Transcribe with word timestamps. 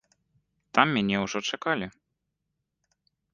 Там 0.77 0.87
мяне 0.95 1.17
ўжо 1.25 1.39
чакалі. 1.51 1.87